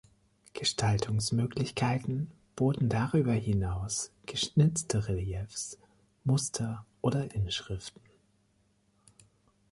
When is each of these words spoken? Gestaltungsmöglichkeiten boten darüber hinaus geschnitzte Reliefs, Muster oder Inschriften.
Gestaltungsmöglichkeiten 0.53 2.31
boten 2.55 2.89
darüber 2.89 3.33
hinaus 3.33 4.11
geschnitzte 4.25 5.07
Reliefs, 5.07 5.77
Muster 6.23 6.87
oder 7.01 7.31
Inschriften. 7.35 8.01